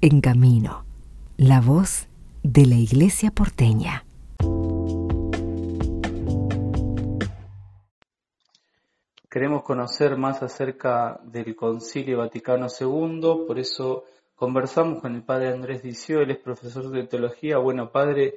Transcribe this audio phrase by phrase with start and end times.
[0.00, 0.84] En Camino,
[1.36, 2.06] la voz
[2.44, 4.04] de la Iglesia porteña.
[9.28, 14.04] Queremos conocer más acerca del Concilio Vaticano II, por eso
[14.36, 17.58] conversamos con el padre Andrés Dicio, él es profesor de teología.
[17.58, 18.36] Bueno, padre,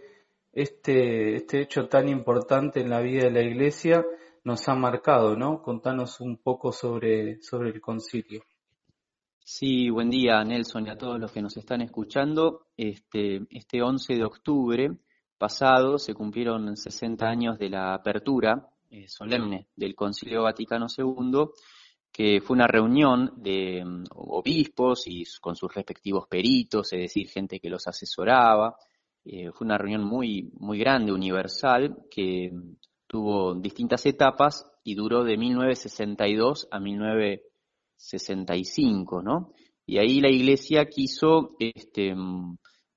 [0.52, 4.04] este, este hecho tan importante en la vida de la Iglesia
[4.44, 5.62] nos ha marcado, ¿no?
[5.62, 8.42] Contanos un poco sobre, sobre el concilio.
[9.44, 12.68] Sí, buen día Nelson y a todos los que nos están escuchando.
[12.78, 14.92] Este, este 11 de octubre
[15.38, 21.48] pasado se cumplieron 60 años de la apertura eh, solemne del Concilio Vaticano II,
[22.12, 27.60] que fue una reunión de mm, obispos y con sus respectivos peritos, es decir, gente
[27.60, 28.76] que los asesoraba.
[29.26, 32.52] Eh, fue una reunión muy, muy grande, universal, que
[33.08, 36.80] tuvo distintas etapas y duró de 1962 a
[38.02, 39.54] 1965, ¿no?
[39.86, 42.16] Y ahí la Iglesia quiso este,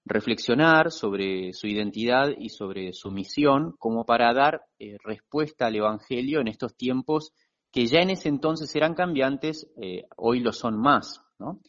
[0.04, 6.40] reflexionar sobre su identidad y sobre su misión como para dar eh, respuesta al Evangelio
[6.40, 7.32] en estos tiempos
[7.72, 11.60] que ya en ese entonces eran cambiantes, eh, hoy lo son más, ¿no?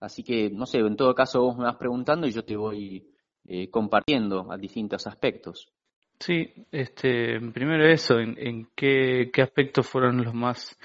[0.00, 3.06] Así que, no sé, en todo caso vos me vas preguntando y yo te voy
[3.46, 5.72] eh, compartiendo a distintos aspectos.
[6.18, 10.78] Sí, este, primero eso, en, qué, aspectos fueron los más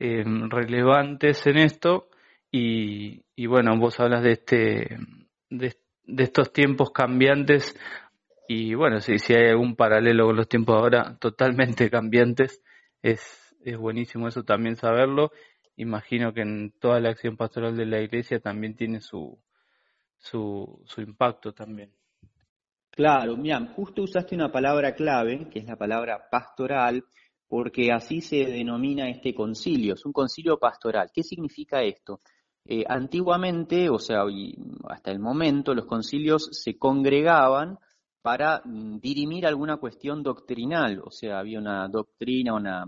[0.00, 2.08] eh, relevantes en esto
[2.50, 4.98] y, bueno, vos hablas de este,
[5.50, 7.78] de, estos tiempos cambiantes
[8.48, 12.62] y bueno, si, si hay algún paralelo con los tiempos ahora totalmente cambiantes,
[13.02, 15.32] es, es buenísimo eso también saberlo.
[15.76, 19.38] Imagino que en toda la acción pastoral de la iglesia también tiene su,
[20.16, 21.92] su, su impacto también.
[22.90, 27.04] Claro, mira, justo usaste una palabra clave, que es la palabra pastoral,
[27.50, 31.10] porque así se denomina este concilio, es un concilio pastoral.
[31.12, 32.20] ¿Qué significa esto?
[32.64, 34.22] Eh, antiguamente, o sea,
[34.88, 37.76] hasta el momento, los concilios se congregaban
[38.22, 42.84] para mm, dirimir alguna cuestión doctrinal, o sea, había una doctrina, una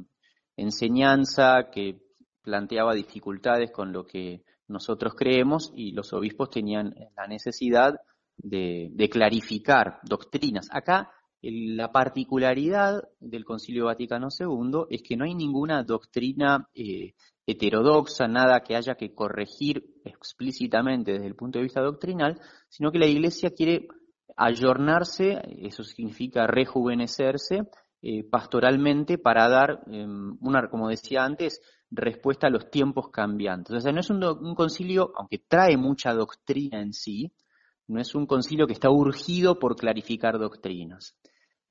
[0.56, 2.00] enseñanza que
[2.40, 7.96] planteaba dificultades con lo que nosotros creemos y los obispos tenían la necesidad
[8.36, 10.68] de, clarificar doctrinas.
[10.70, 11.10] Acá
[11.42, 17.14] la particularidad del Concilio Vaticano II es que no hay ninguna doctrina eh,
[17.46, 23.00] heterodoxa, nada que haya que corregir explícitamente desde el punto de vista doctrinal, sino que
[23.00, 23.88] la Iglesia quiere
[24.36, 27.62] ayornarse, eso significa rejuvenecerse
[28.02, 31.60] eh, pastoralmente para dar em, una, como decía antes,
[31.90, 33.76] respuesta a los tiempos cambiantes.
[33.76, 37.32] O sea, no es un concilio, aunque trae mucha doctrina en sí,
[37.88, 41.16] no es un concilio que está urgido por clarificar doctrinas.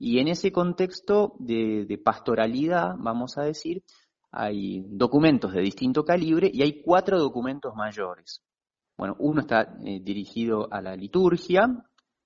[0.03, 3.83] Y en ese contexto de, pastoralidad, vamos a decir,
[4.31, 8.41] hay documentos de distinto calibre y hay cuatro documentos mayores.
[8.97, 11.67] Bueno, uno está eh, dirigido a la liturgia,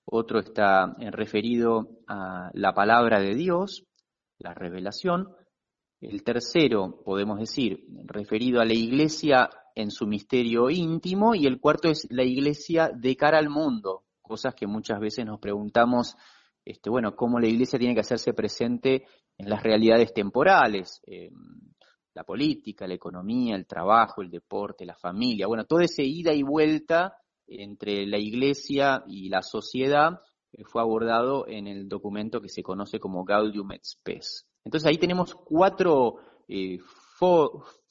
[0.05, 3.83] otro está eh, referido a la palabra de Dios,
[4.37, 5.27] la revelación,
[5.99, 11.89] el tercero, podemos decir, referido a la iglesia en su misterio íntimo y el cuarto
[11.89, 16.15] es la iglesia de cara al mundo, cosas que muchas veces nos preguntamos,
[16.65, 19.05] este, bueno, cómo la iglesia tiene que hacerse presente
[19.37, 21.29] en las realidades temporales, eh,
[22.15, 26.41] la política, la economía, el trabajo, el deporte, la familia, bueno, toda esa ida y
[26.41, 27.13] vuelta
[27.47, 30.19] entre la iglesia y la sociedad
[30.51, 34.47] eh, fue abordado en el documento que se conoce como Gaudium et Spes.
[34.63, 36.15] Entonces ahí tenemos cuatro
[36.47, 36.79] eh,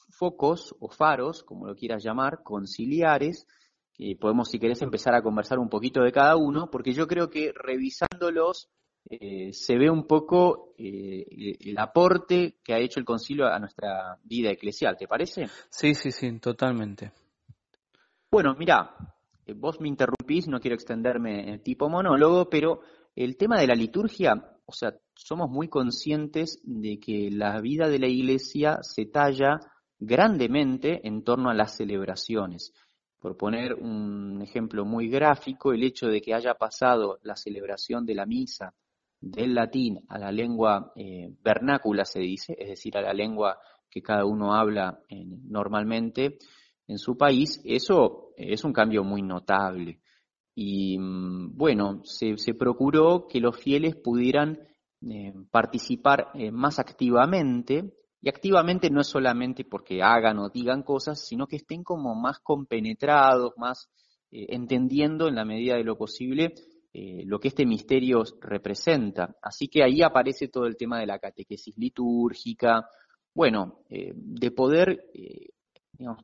[0.09, 3.47] focos o faros, como lo quieras llamar, conciliares,
[3.95, 7.31] que podemos, si querés, empezar a conversar un poquito de cada uno, porque yo creo
[7.31, 8.69] que revisándolos
[9.09, 14.19] eh, se ve un poco eh, el aporte que ha hecho el concilio a nuestra
[14.25, 15.47] vida eclesial, ¿te parece?
[15.71, 17.13] Sí, sí, sí, totalmente.
[18.31, 18.97] Bueno, mira,
[19.47, 22.81] eh, vos me interrumpís, no quiero extenderme en tipo monólogo, pero
[23.15, 24.33] el tema de la liturgia,
[24.67, 29.61] o sea, somos muy conscientes de que la vida de la iglesia se talla
[29.99, 32.73] grandemente en torno a las celebraciones.
[33.25, 38.15] Por poner un ejemplo muy gráfico, el hecho de que haya pasado la celebración de
[38.15, 38.75] la misa
[39.19, 44.03] del latín a la lengua eh, vernácula, se dice, es decir, a la lengua que
[44.03, 46.37] cada uno habla normalmente
[46.87, 50.03] en su país, eso es un cambio muy notable.
[50.55, 54.59] Y mm, bueno, se, procuró que los fieles pudieran
[55.01, 57.95] eh, participar eh, más activamente
[58.25, 62.39] y activamente no es solamente porque hagan o digan cosas, sino que estén como más
[62.39, 63.91] compenetrados, más
[64.31, 66.55] eh, entendiendo en la medida de lo posible
[66.95, 69.37] eh, lo que este misterio representa.
[69.43, 72.89] Así que ahí aparece todo el tema de la catequesis litúrgica,
[73.35, 75.05] bueno, eh, de poder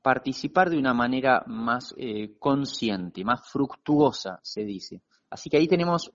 [0.01, 1.95] participar de una manera más
[2.39, 5.03] consciente, más fructuosa, se dice.
[5.29, 6.11] Así que ahí tenemos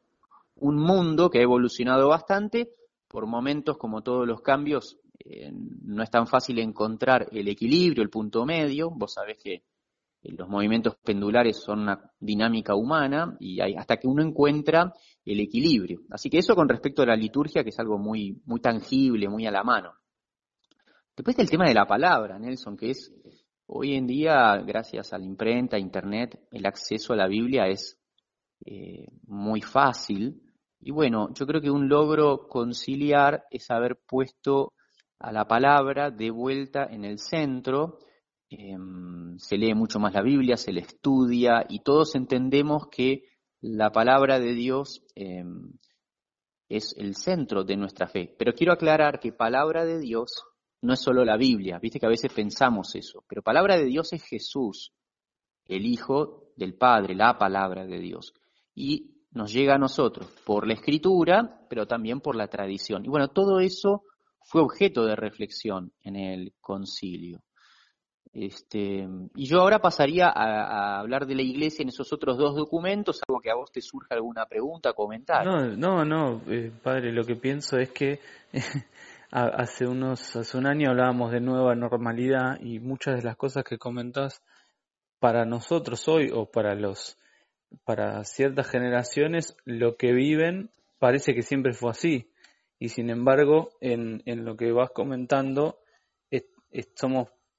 [0.55, 2.71] un mundo que ha evolucionado bastante,
[3.07, 8.09] por momentos, como todos los cambios, eh, no es tan fácil encontrar el equilibrio, el
[8.09, 8.89] punto medio.
[8.91, 14.07] Vos sabés que eh, los movimientos pendulares son una dinámica humana y hay, hasta que
[14.07, 16.01] uno encuentra el equilibrio.
[16.09, 19.45] Así que eso con respecto a la liturgia, que es algo muy, muy tangible, muy
[19.45, 19.93] a la mano.
[21.15, 23.13] Después del tema de la palabra, Nelson, que es
[23.67, 27.97] hoy en día, gracias a la imprenta, Internet, el acceso a la Biblia es
[28.65, 30.41] eh, muy fácil.
[30.81, 34.73] Y bueno, yo creo que un logro conciliar es haber puesto
[35.19, 37.99] a la palabra de vuelta en el centro.
[38.49, 43.23] Em, se lee mucho más la Biblia, se le estudia y todos entendemos que
[43.61, 45.73] la palabra de Dios em,
[46.69, 48.35] es el centro de nuestra fe.
[48.37, 50.43] Pero quiero aclarar que palabra de Dios
[50.81, 54.13] no es solo la Biblia, viste que a veces pensamos eso, pero palabra de Dios
[54.13, 54.93] es Jesús,
[55.65, 58.33] el Hijo del Padre, la palabra de Dios.
[58.75, 63.03] Y nos llega a nosotros por la escritura, pero también por la tradición.
[63.03, 64.03] Y bueno, todo eso
[64.45, 67.41] fue objeto de reflexión en el concilio.
[68.31, 73.21] Este, y yo ahora pasaría a, hablar de la iglesia en esos otros dos documentos,
[73.27, 75.45] algo que a vos te surja alguna pregunta, comentar.
[75.45, 78.19] No, no, no, eh, padre, lo que pienso es que
[79.31, 83.77] hace unos, hace un año hablábamos de nueva normalidad y muchas de las cosas que
[83.77, 84.43] comentás
[85.19, 87.17] para nosotros hoy o para los,
[87.83, 90.69] para ciertas generaciones, lo que viven
[90.99, 92.29] parece que siempre fue así
[92.79, 95.79] y sin embargo en, en lo que vas comentando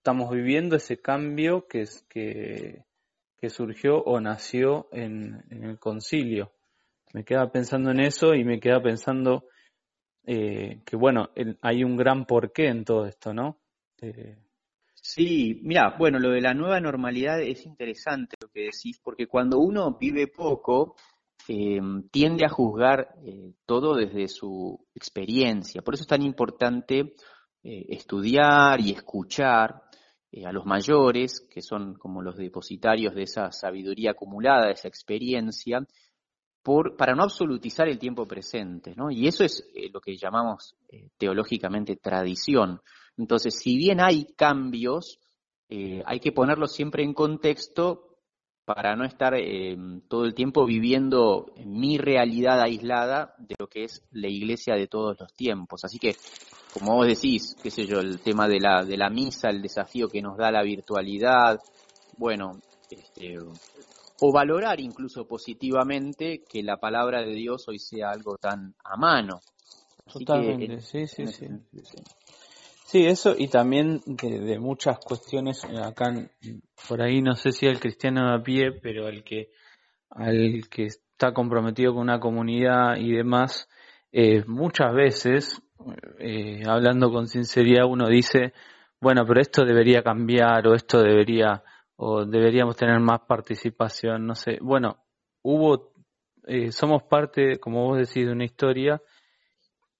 [0.06, 2.84] estamos viviendo ese cambio que, que,
[3.38, 6.52] que surgió o nació en, el concilio.
[7.12, 9.46] Me queda pensando en eso y me queda pensando
[10.26, 11.30] eh, que bueno,
[11.62, 13.58] hay un gran porqué en todo esto, ¿no?
[14.00, 14.36] Eh,
[14.94, 19.58] sí, mira, bueno, lo de la nueva normalidad es interesante lo que decís, porque cuando
[19.58, 20.94] uno vive poco,
[21.48, 25.80] eh, tiende a juzgar eh, todo desde su experiencia.
[25.82, 27.14] Por eso es tan importante
[27.62, 29.82] eh, estudiar y escuchar
[30.44, 35.86] a los mayores, que son como los depositarios de esa sabiduría acumulada, de esa experiencia,
[36.98, 38.94] para no absolutizar el tiempo presente.
[38.96, 39.10] ¿no?
[39.10, 40.76] Y eso es lo que llamamos
[41.16, 42.82] teológicamente tradición.
[43.16, 45.20] Entonces, si bien hay cambios,
[45.70, 48.05] hay que ponerlos siempre en contexto
[48.66, 49.76] para no estar eh,
[50.08, 55.16] todo el tiempo viviendo mi realidad aislada de lo que es la iglesia de todos
[55.20, 55.84] los tiempos.
[55.84, 56.16] Así que,
[56.72, 60.08] como vos decís, qué sé yo, el tema de la, de la misa, el desafío
[60.08, 61.60] que nos da la virtualidad,
[62.18, 62.58] bueno,
[62.90, 68.96] este, o valorar incluso positivamente que la palabra de Dios hoy sea algo tan a
[68.96, 69.40] mano.
[70.12, 71.46] Totalmente, sí, sí, sí.
[71.46, 71.98] Sí,
[72.94, 76.12] eso y también de, muchas cuestiones eh, acá
[76.88, 79.50] por ahí no sé si el cristiano a pie, pero el que
[80.10, 83.68] al que está comprometido con una comunidad y demás,
[84.12, 85.62] eh, muchas veces
[86.18, 88.54] eh, hablando con sinceridad uno dice,
[89.00, 91.62] bueno, pero esto debería cambiar o esto debería
[91.96, 94.58] o deberíamos tener más participación, no sé.
[94.60, 95.04] Bueno,
[95.42, 95.92] hubo
[96.70, 99.02] somos parte, como vos decís, de una historia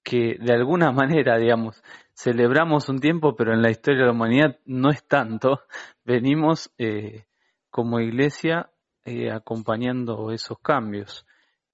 [0.07, 1.83] que de alguna manera, digamos,
[2.13, 5.63] celebramos un tiempo, pero en la historia de la humanidad no es tanto.
[6.05, 7.25] Venimos eh,
[7.69, 8.69] como iglesia
[9.03, 11.25] eh, acompañando esos cambios.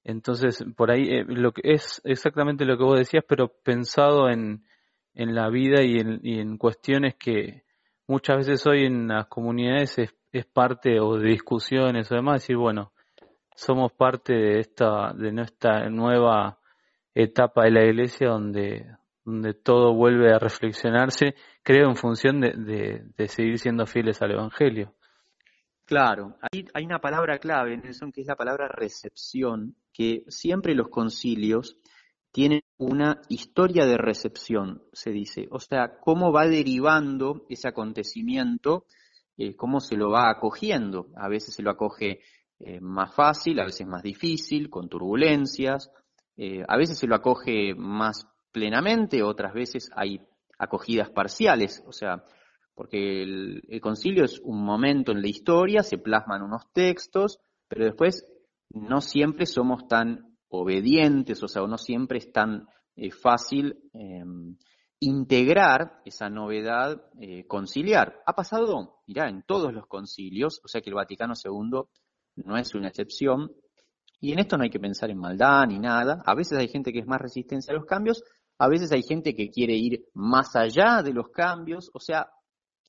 [0.03, 4.65] Entonces, por ahí eh, lo que es exactamente lo que vos decías, pero pensado en,
[5.13, 7.65] en la vida y en, y en cuestiones que
[8.07, 12.57] muchas veces hoy en las comunidades es, es parte o de discusiones o demás, decir,
[12.57, 12.93] bueno,
[13.55, 16.57] somos parte de esta, de nuestra nueva
[17.13, 18.85] etapa de la iglesia donde,
[19.23, 24.93] donde todo vuelve a reflexionarse, creo, en función de, de, seguir siendo fieles al Evangelio.
[25.85, 30.89] Claro, hay, hay una palabra clave, Nelson, que es la palabra recepción, que siempre los
[30.89, 31.77] concilios
[32.31, 35.47] tienen una historia de recepción, se dice.
[35.51, 38.85] O sea, cómo va derivando ese acontecimiento,
[39.37, 41.09] eh, cómo se lo va acogiendo.
[41.15, 42.21] A veces se lo acoge
[42.59, 45.91] eh, más fácil, a veces más difícil, con turbulencias.
[46.37, 50.21] Eh, a veces se lo acoge más plenamente, otras veces hay
[50.57, 52.23] acogidas parciales, o sea,
[52.75, 58.25] porque el, concilio es un momento en la historia, se plasman unos textos, pero después
[58.69, 64.57] no siempre somos tan obedientes, o sea, no siempre es tan eh, fácil em,
[64.99, 68.21] integrar esa novedad eh, conciliar.
[68.25, 71.81] Ha pasado, mirá, en todos los concilios, o sea que el Vaticano II
[72.35, 73.51] no es una excepción,
[74.23, 76.23] y en esto no hay que pensar en maldad ni nada.
[76.25, 78.23] A veces hay gente que es más resistente a los cambios,
[78.57, 82.29] a veces hay gente que quiere ir más allá de los cambios, o sea,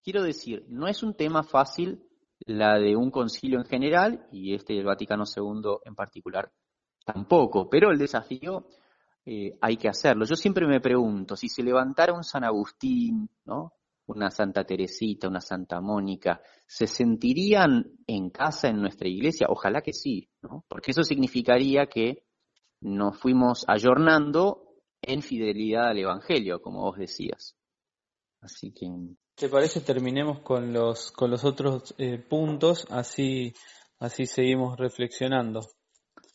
[0.04, 2.04] Quiero decir, no es un tema fácil
[2.40, 6.52] la de un concilio en general y este del Vaticano II en particular
[7.06, 8.66] tampoco, pero el desafío
[9.24, 10.26] eh, hay que hacerlo.
[10.26, 13.72] Yo siempre me pregunto, si se levantara un San Agustín, ¿no?
[14.06, 19.46] Una Santa Teresita, una Santa Mónica, ¿se sentirían en casa en nuestra iglesia?
[19.48, 20.64] Ojalá que sí, ¿no?
[20.68, 22.24] porque eso significaría que
[22.80, 24.64] nos fuimos ayornando
[25.00, 27.56] en fidelidad al Evangelio, como vos decías.
[28.40, 28.86] Así que...
[29.34, 32.86] ¿Te parece terminemos con los, con los otros eh, puntos?
[32.90, 33.52] Así,
[33.98, 35.60] así seguimos reflexionando.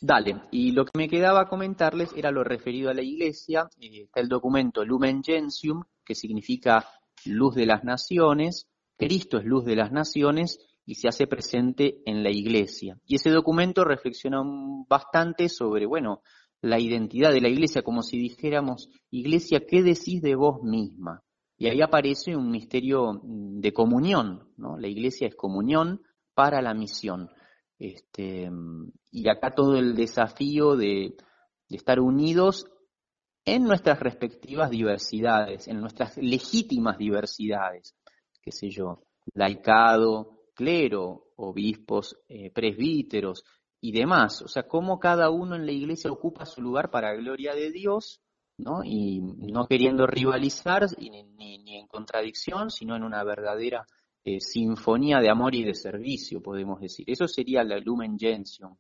[0.02, 3.70] Dale, y lo que me quedaba comentarles era lo referido a la iglesia.
[3.80, 6.86] Eh, está el documento Lumen Gentium, que significa
[7.26, 8.68] luz de las naciones.
[8.98, 13.00] Cristo es luz de las naciones y se hace presente en la iglesia.
[13.06, 14.42] Y ese documento reflexiona
[14.88, 16.22] bastante sobre, bueno,
[16.62, 21.24] la identidad de la iglesia, como si dijéramos, iglesia, ¿qué decís de vos misma?
[21.58, 24.78] Y ahí aparece un misterio de comunión, ¿no?
[24.78, 26.02] La iglesia es comunión
[26.34, 27.30] para la misión.
[27.78, 28.50] Este,
[29.12, 31.16] y acá todo el desafío de,
[31.70, 32.66] de estar unidos
[33.56, 37.96] en nuestras respectivas diversidades, en nuestras legítimas diversidades,
[38.42, 39.04] qué sé yo,
[39.34, 43.44] laicado, clero, obispos, eh, presbíteros
[43.82, 44.42] y demás.
[44.42, 48.22] O sea, cómo cada uno en la iglesia ocupa su lugar para gloria de Dios,
[48.58, 48.84] ¿no?
[48.84, 53.86] Y no queriendo rivalizar ni, ni, en contradicción, sino en una verdadera
[54.24, 57.10] eh, sinfonía de amor y de servicio, podemos decir.
[57.10, 58.76] Eso sería la Lumen Gentium.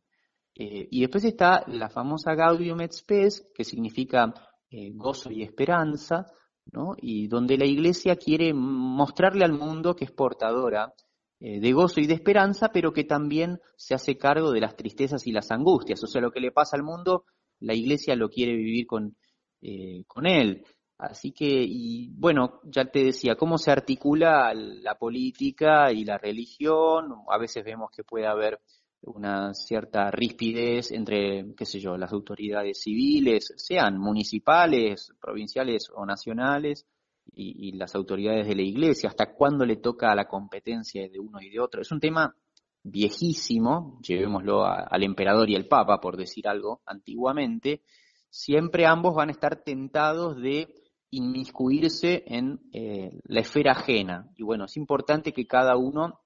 [0.53, 4.33] Eh, y después está la famosa Gaudium et Spes, que significa
[4.71, 6.25] eh, gozo y esperanza,
[6.71, 6.95] ¿no?
[6.97, 10.93] y donde la Iglesia quiere mostrarle al mundo que es portadora
[11.39, 15.25] eh, de gozo y de esperanza, pero que también se hace cargo de las tristezas
[15.25, 16.03] y las angustias.
[16.03, 17.23] O sea, lo que le pasa al mundo,
[17.59, 19.15] la Iglesia lo quiere vivir con,
[19.61, 20.65] eh, con él.
[20.97, 27.13] Así que, y bueno, ya te decía, cómo se articula la política y la religión.
[27.29, 28.59] A veces vemos que puede haber
[29.03, 36.85] una cierta rispidez entre, qué sé yo, las autoridades civiles, sean municipales, provinciales o nacionales,
[37.31, 41.49] y, las autoridades de la iglesia, hasta cuándo le toca la competencia de uno y
[41.49, 41.81] de otro.
[41.81, 42.35] Es un tema
[42.83, 47.81] viejísimo, llevémoslo al emperador y al papa, por decir algo, antiguamente,
[48.29, 50.73] siempre ambos van a estar tentados de
[51.11, 54.29] inmiscuirse en eh, la esfera ajena.
[54.35, 56.19] Y bueno, es importante que cada uno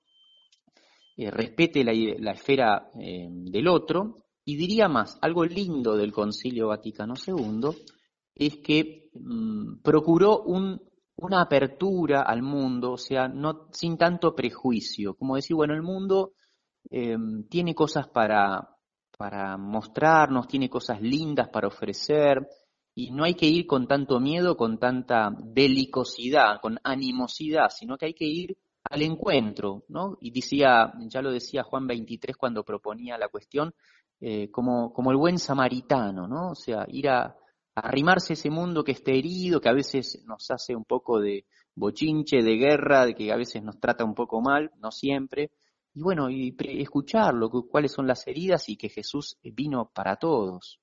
[1.18, 4.26] eh, respete la, esfera eh, del otro.
[4.46, 7.70] Y diría más, algo lindo del Concilio Vaticano II
[8.36, 15.36] es que mm, procuró una apertura al mundo, o sea, no sin tanto prejuicio, como
[15.36, 16.34] decir, bueno, el mundo
[16.90, 17.16] eh,
[17.50, 18.68] tiene cosas para,
[19.18, 22.46] para mostrarnos, tiene cosas lindas para ofrecer,
[22.96, 28.08] y no hay que ir con tanto miedo, con tanta belicosidad, con animosidad, sino que
[28.08, 28.58] hay que ir
[28.90, 30.18] al encuentro, ¿no?
[30.22, 33.74] Y decía, ya lo decía Juan 23 cuando proponía la cuestión,
[34.20, 36.52] eh, como, como el buen samaritano, ¿no?
[36.52, 37.36] O sea, ir a,
[37.76, 41.46] arrimarse a ese mundo que está herido, que a veces nos hace un poco de
[41.76, 45.52] bochinche, de guerra, de que a veces nos trata un poco mal, no siempre.
[45.96, 50.80] Y bueno, y escucharlo, cuáles son las heridas y que Jesús vino para todos.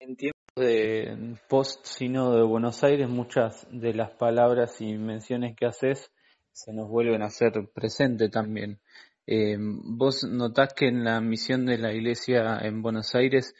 [0.00, 6.10] Entiendo de post sino de Buenos Aires, muchas de las palabras y menciones que haces
[6.52, 8.80] se nos vuelven a hacer presente también.
[9.26, 13.54] Eh, vos notás que en la misión de la iglesia en Buenos Aires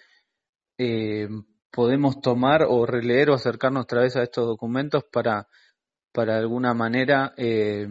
[0.78, 1.28] eh,
[1.70, 5.46] podemos tomar o releer o acercarnos otra vez a estos documentos para,
[6.12, 7.86] para alguna manera eh,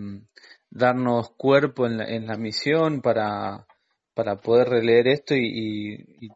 [0.70, 3.66] darnos cuerpo en la, en la misión, para,
[4.14, 6.30] para poder releer esto y y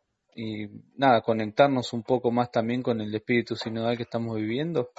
[0.96, 4.90] nada, conectarnos un poco más también con el espíritu sinodal que estamos viviendo?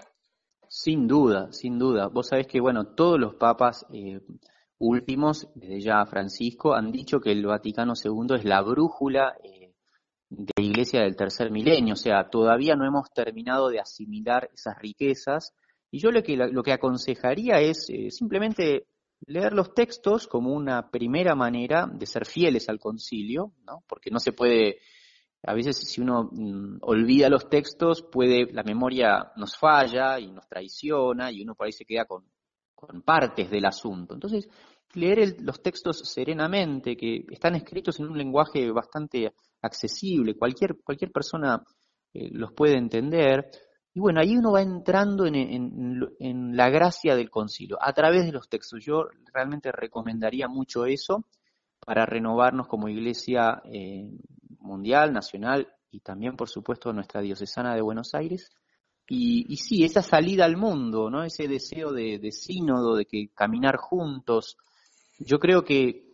[0.68, 2.08] Sin duda, sin duda.
[2.08, 4.20] Vos sabés que, bueno, todos los papas eh,
[4.78, 9.75] últimos, desde ya Francisco, han dicho que el Vaticano II es la brújula eh,
[10.30, 14.78] de la Iglesia del tercer milenio, o sea, todavía no hemos terminado de asimilar esas
[14.78, 15.54] riquezas.
[15.90, 18.87] Y yo lo que, lo que aconsejaría es eh, simplemente
[19.26, 23.84] leer los textos como una primera manera de ser fieles al concilio, ¿no?
[23.87, 24.78] porque no se puede
[25.44, 30.49] a veces si uno mm, olvida los textos, puede, la memoria nos falla y nos
[30.49, 32.25] traiciona y uno por ahí se queda con,
[33.04, 34.14] partes del asunto.
[34.14, 34.49] Entonces,
[34.94, 41.62] leer los textos serenamente, que están escritos en un lenguaje bastante accesible, cualquier, cualquier persona
[42.12, 43.49] eh, los puede entender.
[43.94, 48.49] Y bueno, ahí uno va entrando en, la gracia del concilio, a través de los
[48.49, 48.84] textos.
[48.84, 51.25] Yo realmente recomendaría mucho eso
[51.78, 54.11] para renovarnos como iglesia eh,
[54.62, 58.50] mundial, nacional y también, por supuesto, nuestra diocesana de Buenos Aires.
[59.09, 61.23] y, sí, esa salida al mundo, ¿no?
[61.25, 64.57] Ese deseo de, de sínodo, de que caminar juntos.
[65.19, 66.12] Yo creo que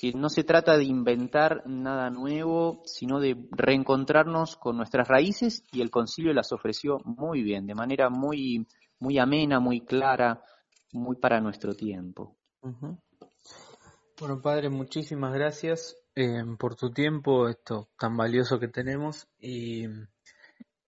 [0.00, 5.80] que no se trata de inventar nada nuevo, sino de reencontrarnos con nuestras raíces y
[5.80, 8.66] el concilio las ofreció muy bien, de manera muy,
[8.98, 10.42] muy amena, muy clara,
[10.92, 12.36] muy para nuestro tiempo.
[14.20, 19.86] Bueno, Padre, muchísimas gracias eh, por tu tiempo, esto tan valioso que tenemos, y,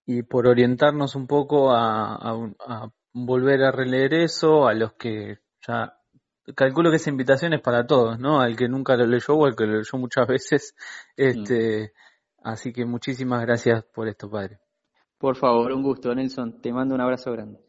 [0.04, 2.36] y por orientarnos un poco a,
[3.14, 5.98] volver a releer eso, a los que ya
[6.54, 8.40] calculo que esa invitación es para todos, ¿no?
[8.40, 10.74] Al que nunca lo leyó o al que lo leyó muchas veces.
[11.16, 11.92] Este,
[12.44, 14.58] Así que muchísimas gracias por esto, padre.
[15.16, 16.60] Por favor, un gusto, Nelson.
[16.60, 17.60] Te mando un abrazo grande.